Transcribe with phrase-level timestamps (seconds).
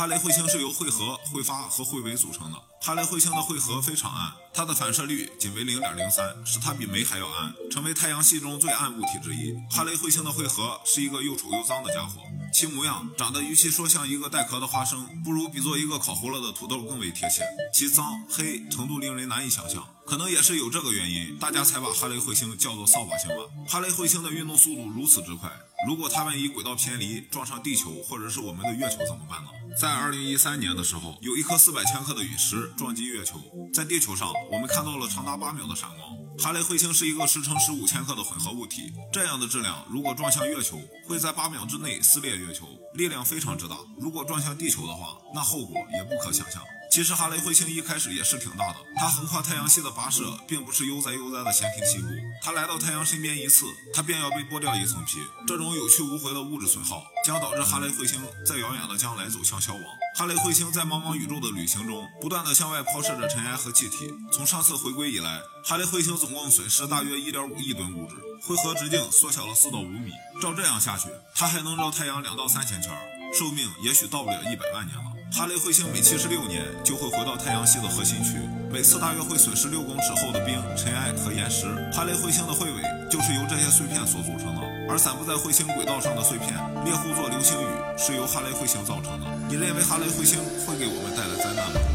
[0.00, 2.56] 哈雷彗星是由彗核、彗发和彗尾组成的。
[2.80, 9.54] 哈雷彗星的彗核非常暗，它的反射率仅为零点零三，使它比煤还要暗，成为太阳系中最暗物体之一。
[9.70, 12.22] 哈雷彗星的彗核是一个又丑又脏的家伙。
[12.50, 17.44] 其模样长得与其说像一个带壳的花生，不如比作一个烤糊了的土豆更为贴切。
[17.70, 23.44] 其脏黑程度令人难以想象，可能也是有这个原因，大家才把哈雷彗星叫做扫把星吧。
[23.68, 25.52] 哈雷彗星的运动速度如此之快，
[25.86, 29.50] 如果它万一轨道偏离，撞上地球或者是我们的月球怎么办呢？
[29.78, 33.40] 在二零一三年的时候，有一颗四百千克的陨石撞击月球，
[33.72, 36.16] 在地球上我们看到了长达八秒的闪光。
[36.38, 43.76] 哈雷彗星是一个十乘十五千克的混合物体，这样的质量如果撞向月球，会在八秒之内撕裂月球，力量非常之大。
[43.98, 46.62] 如果撞向地球的话，那后果也不可想象。
[46.90, 52.08] 其实哈雷彗星一开始也是挺大的，它横跨太阳系的跋涉并不是悠哉悠哉的闲庭信步，
[52.42, 55.18] 它来到太阳身边一次，它便要被剥掉一层皮。
[55.46, 59.82] 这种有去无回的物质损耗，将导致哈雷彗星在遥远的将来走向消亡。
[60.16, 64.12] 哈雷彗星在茫茫宇宙的旅行中，不断的向外抛射着尘埃和气体。
[64.32, 70.10] 从上次回归以来，哈雷彗星总共损失大约一点五亿吨物质，回合直径缩小了四到五米。
[70.42, 72.90] 照这样下去，它还能绕太阳两到三千圈，
[73.38, 75.04] 寿命也许到不了一百万年了。
[75.32, 78.36] 哈雷彗星每七十六年就会回到太阳系的核心区，
[78.68, 81.66] 每次大约会损失六公尺厚的冰、尘埃和岩石。
[81.92, 86.50] 哈雷彗星的彗尾就是由这些碎片所组成的，而散布在彗星轨道上的碎片
[86.84, 89.26] 猎户座流星雨是由哈雷彗星造成的。
[89.48, 90.36] 你认为哈雷彗星
[90.66, 91.90] 会给我们带来灾难吗？